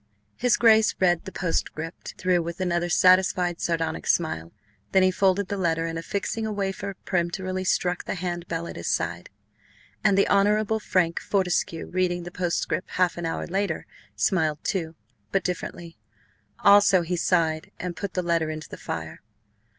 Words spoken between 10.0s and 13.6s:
And the Honourable Frank Fortescue, reading the postscript half an hour